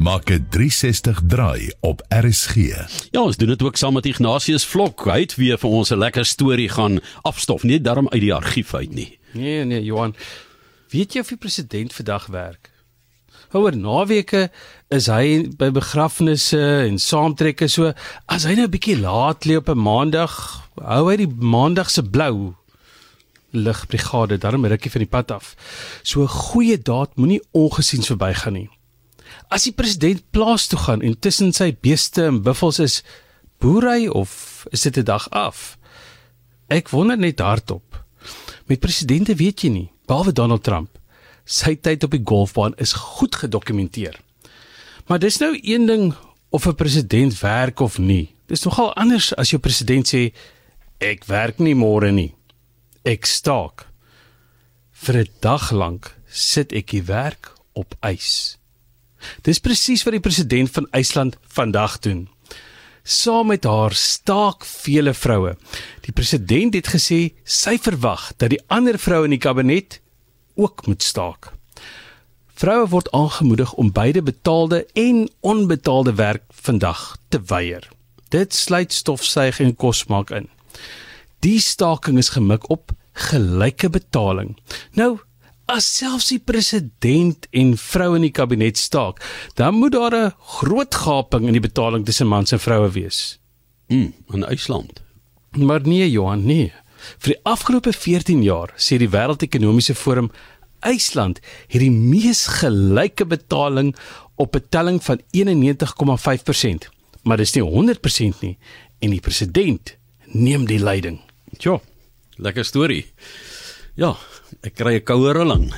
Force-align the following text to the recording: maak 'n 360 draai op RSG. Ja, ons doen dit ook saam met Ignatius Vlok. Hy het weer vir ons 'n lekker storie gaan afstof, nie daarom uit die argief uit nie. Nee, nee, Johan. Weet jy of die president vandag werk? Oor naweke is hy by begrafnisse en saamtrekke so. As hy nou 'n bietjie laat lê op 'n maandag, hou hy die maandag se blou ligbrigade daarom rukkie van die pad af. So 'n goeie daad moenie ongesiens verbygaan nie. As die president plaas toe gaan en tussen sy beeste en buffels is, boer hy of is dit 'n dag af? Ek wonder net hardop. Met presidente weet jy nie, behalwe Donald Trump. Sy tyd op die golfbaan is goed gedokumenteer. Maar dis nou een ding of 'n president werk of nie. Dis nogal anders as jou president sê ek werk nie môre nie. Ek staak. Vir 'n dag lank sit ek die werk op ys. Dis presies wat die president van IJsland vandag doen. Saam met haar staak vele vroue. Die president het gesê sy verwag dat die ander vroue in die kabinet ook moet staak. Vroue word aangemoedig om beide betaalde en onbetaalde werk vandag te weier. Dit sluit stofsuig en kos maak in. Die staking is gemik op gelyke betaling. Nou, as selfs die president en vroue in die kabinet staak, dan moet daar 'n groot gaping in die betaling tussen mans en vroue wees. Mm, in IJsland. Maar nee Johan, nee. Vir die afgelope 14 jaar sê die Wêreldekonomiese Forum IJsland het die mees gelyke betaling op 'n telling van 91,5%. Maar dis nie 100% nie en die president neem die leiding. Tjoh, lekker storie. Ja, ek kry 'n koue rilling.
maak 0.00 0.30
'n 0.30 0.46
360 0.48 1.20
draai 1.26 1.72
op 1.80 2.02
RSG. 2.08 2.54
Ja, 3.10 3.20
ons 3.20 3.36
doen 3.36 3.48
dit 3.48 3.62
ook 3.62 3.76
saam 3.76 3.92
met 3.92 4.06
Ignatius 4.06 4.64
Vlok. 4.64 5.04
Hy 5.04 5.20
het 5.20 5.34
weer 5.34 5.58
vir 5.58 5.70
ons 5.70 5.90
'n 5.90 5.98
lekker 5.98 6.24
storie 6.24 6.68
gaan 6.68 7.00
afstof, 7.22 7.62
nie 7.62 7.80
daarom 7.80 8.08
uit 8.08 8.20
die 8.20 8.34
argief 8.34 8.74
uit 8.74 8.94
nie. 8.94 9.18
Nee, 9.32 9.64
nee, 9.64 9.84
Johan. 9.84 10.14
Weet 10.88 11.12
jy 11.12 11.20
of 11.20 11.28
die 11.28 11.36
president 11.36 11.92
vandag 11.92 12.26
werk? 12.26 12.70
Oor 13.52 13.76
naweke 13.76 14.50
is 14.88 15.06
hy 15.06 15.48
by 15.56 15.70
begrafnisse 15.70 16.86
en 16.88 16.98
saamtrekke 16.98 17.68
so. 17.68 17.92
As 18.26 18.44
hy 18.44 18.54
nou 18.54 18.64
'n 18.64 18.70
bietjie 18.70 19.00
laat 19.00 19.44
lê 19.44 19.56
op 19.56 19.68
'n 19.68 19.78
maandag, 19.78 20.68
hou 20.82 21.10
hy 21.10 21.16
die 21.16 21.34
maandag 21.38 21.90
se 21.90 22.02
blou 22.02 22.54
ligbrigade 23.52 24.38
daarom 24.38 24.66
rukkie 24.66 24.90
van 24.90 25.00
die 25.00 25.10
pad 25.10 25.30
af. 25.30 25.56
So 26.02 26.22
'n 26.22 26.28
goeie 26.28 26.78
daad 26.78 27.16
moenie 27.16 27.42
ongesiens 27.52 28.06
verbygaan 28.06 28.52
nie. 28.52 28.70
As 29.48 29.62
die 29.62 29.72
president 29.72 30.22
plaas 30.30 30.66
toe 30.66 30.78
gaan 30.78 31.02
en 31.02 31.18
tussen 31.18 31.52
sy 31.52 31.76
beeste 31.80 32.24
en 32.24 32.42
buffels 32.42 32.78
is, 32.78 33.02
boer 33.58 33.88
hy 33.90 34.08
of 34.08 34.66
is 34.70 34.82
dit 34.82 34.96
'n 34.96 35.04
dag 35.04 35.30
af? 35.30 35.78
Ek 36.68 36.88
wonder 36.88 37.18
net 37.18 37.38
hardop. 37.38 38.04
Met 38.66 38.80
presidente 38.80 39.34
weet 39.34 39.60
jy 39.60 39.70
nie, 39.70 39.90
behalwe 40.06 40.32
Donald 40.32 40.62
Trump. 40.62 40.98
Sy 41.44 41.74
tyd 41.74 42.04
op 42.04 42.10
die 42.10 42.22
golfbaan 42.24 42.74
is 42.78 42.92
goed 42.92 43.34
gedokumenteer. 43.34 44.20
Maar 45.06 45.18
dis 45.18 45.38
nou 45.38 45.58
een 45.62 45.86
ding 45.86 46.14
of 46.50 46.66
'n 46.66 46.74
president 46.74 47.40
werk 47.40 47.80
of 47.80 47.98
nie. 47.98 48.34
Dis 48.46 48.62
nogal 48.62 48.94
anders 48.94 49.34
as 49.34 49.50
jou 49.50 49.60
president 49.60 50.14
sê 50.14 50.32
ek 50.98 51.24
werk 51.24 51.58
nie 51.58 51.74
môre 51.74 52.12
nie. 52.12 52.34
Ek 53.04 53.26
staak. 53.26 53.86
Vir 54.92 55.16
'n 55.16 55.28
dag 55.40 55.70
lank 55.70 56.16
sit 56.28 56.72
ek 56.72 56.86
die 56.90 57.02
werk 57.02 57.52
op 57.72 57.94
ys. 58.02 58.59
Dis 59.42 59.62
presies 59.62 60.04
wat 60.06 60.16
die 60.16 60.24
president 60.24 60.70
van 60.70 60.88
IJsland 60.90 61.36
vandag 61.48 61.98
doen. 61.98 62.28
Saam 63.02 63.46
met 63.46 63.64
haar 63.64 63.94
staak 63.96 64.64
vele 64.64 65.14
vroue. 65.14 65.56
Die 66.04 66.12
president 66.12 66.74
het 66.74 66.90
gesê 66.92 67.32
sy 67.44 67.78
verwag 67.80 68.32
dat 68.36 68.52
die 68.52 68.60
ander 68.68 68.98
vroue 68.98 69.24
in 69.24 69.34
die 69.34 69.42
kabinet 69.42 70.00
ook 70.54 70.86
moet 70.86 71.02
staak. 71.02 71.52
Vroue 72.60 72.88
word 72.92 73.08
aangemoedig 73.16 73.72
om 73.72 73.92
beide 73.92 74.22
betaalde 74.22 74.86
en 74.92 75.28
onbetaalde 75.40 76.14
werk 76.14 76.42
vandag 76.48 77.16
te 77.28 77.40
weier. 77.46 77.88
Dit 78.28 78.54
sluit 78.54 78.92
stofsuig 78.92 79.60
en 79.60 79.76
kos 79.76 80.04
maak 80.12 80.30
in. 80.30 80.48
Die 81.40 81.60
staking 81.60 82.18
is 82.18 82.28
gemik 82.36 82.68
op 82.70 82.92
gelyke 83.12 83.90
betaling. 83.90 84.58
Nou, 84.92 85.18
as 85.70 85.86
selfs 85.86 86.30
die 86.32 86.40
president 86.42 87.46
en 87.54 87.76
vroue 87.78 88.18
in 88.18 88.26
die 88.26 88.34
kabinet 88.34 88.78
staak, 88.80 89.20
dan 89.54 89.78
moet 89.78 89.92
daar 89.92 90.14
'n 90.14 90.34
groot 90.58 90.94
gaping 90.94 91.46
in 91.46 91.52
die 91.52 91.68
betaling 91.68 92.04
tussen 92.04 92.26
mans 92.26 92.52
en 92.52 92.60
vroue 92.60 92.90
wees. 92.90 93.38
Mm, 93.88 94.12
in 94.32 94.44
IJsland. 94.44 95.02
Maar 95.50 95.80
nee 95.86 96.10
Johan, 96.10 96.44
nee. 96.44 96.72
Vir 97.18 97.34
die 97.34 97.40
afgelope 97.42 97.92
14 97.92 98.42
jaar 98.42 98.70
sê 98.76 98.98
die 98.98 99.08
Wêreldekonomiese 99.08 99.94
Forum 99.94 100.30
IJsland 100.80 101.40
het 101.68 101.80
die 101.80 101.90
mees 101.90 102.46
gelyke 102.46 103.26
betaling 103.26 103.96
op 104.36 104.54
'n 104.56 104.66
telling 104.68 105.04
van 105.04 105.20
91,5%. 105.30 106.88
Maar 107.22 107.36
dis 107.36 107.52
nie 107.52 107.64
100% 107.64 108.40
nie 108.40 108.58
en 108.98 109.10
die 109.10 109.20
president 109.20 109.96
neem 110.26 110.66
die 110.66 110.78
leiding. 110.78 111.20
Tjoh, 111.56 111.80
lekker 112.36 112.64
storie. 112.64 113.06
Ja, 113.98 114.14
ek 114.62 114.76
kry 114.78 114.98
'n 115.00 115.04
koue 115.04 115.32
rilling. 115.34 115.70